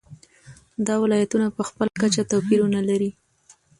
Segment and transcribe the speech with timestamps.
[0.87, 3.11] دا ولایتونه په خپله کچه توپیرونه لري.